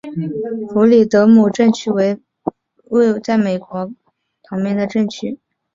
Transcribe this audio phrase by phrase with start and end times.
[0.71, 2.17] 弗里德姆镇区为
[2.85, 3.69] 位在美国
[4.49, 5.39] 堪萨斯州波旁县的镇区。